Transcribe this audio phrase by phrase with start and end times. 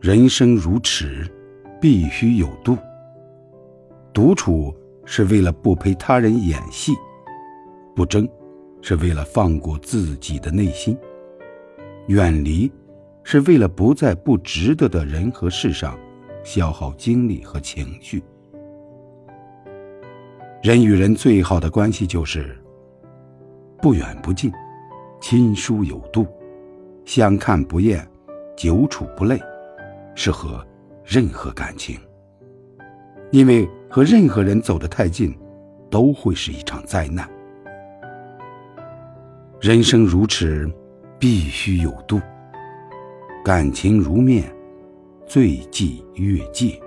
[0.00, 1.28] 人生如尺，
[1.80, 2.78] 必须有度。
[4.12, 4.72] 独处
[5.04, 6.92] 是为了不陪他人演戏，
[7.96, 8.28] 不争
[8.80, 10.96] 是为了放过自己的内心，
[12.06, 12.70] 远离
[13.24, 15.98] 是为了不在不值得的人和事上
[16.44, 18.22] 消耗精力和情绪。
[20.62, 22.56] 人与人最好的关系就是
[23.82, 24.52] 不远不近，
[25.20, 26.24] 亲疏有度，
[27.04, 28.08] 相看不厌，
[28.56, 29.40] 久处不累，
[30.18, 30.66] 适合
[31.04, 31.96] 任何感情。
[33.30, 35.32] 因为和任何人走得太近，
[35.88, 37.30] 都会是一场灾难。
[39.60, 40.68] 人生如尺，
[41.20, 42.20] 必须有度。
[43.44, 44.52] 感情如面，
[45.24, 46.82] 最忌越界。